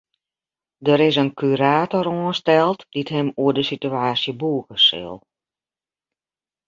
[0.87, 5.15] Der is in kurator oansteld dy't him oer de sitewaasje bûge sil.